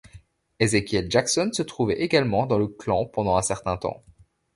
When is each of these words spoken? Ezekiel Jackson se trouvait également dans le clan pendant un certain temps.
Ezekiel 0.57 1.05
Jackson 1.11 1.51
se 1.53 1.61
trouvait 1.61 1.99
également 2.01 2.47
dans 2.47 2.57
le 2.57 2.65
clan 2.67 3.05
pendant 3.05 3.37
un 3.37 3.43
certain 3.43 3.77
temps. 3.77 4.03